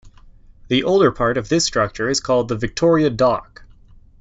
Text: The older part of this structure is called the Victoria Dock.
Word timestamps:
The 0.69 0.83
older 0.83 1.11
part 1.11 1.37
of 1.37 1.47
this 1.47 1.63
structure 1.63 2.09
is 2.09 2.19
called 2.21 2.47
the 2.47 2.55
Victoria 2.55 3.11
Dock. 3.11 3.63